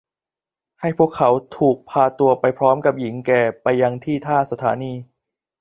[0.81, 4.93] ให้พวกเขาถูกพาตัวไปพร้อมกับหญิงแก่ไปยังที่ท่าสถานี